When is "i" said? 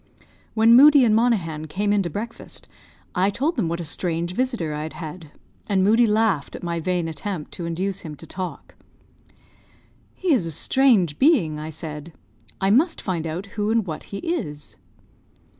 3.13-3.29, 4.73-4.81, 11.59-11.69, 12.59-12.71